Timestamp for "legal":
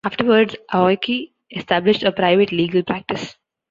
2.51-2.81